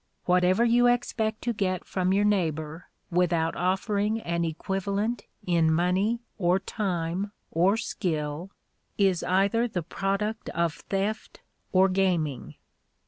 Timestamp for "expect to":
0.87-1.53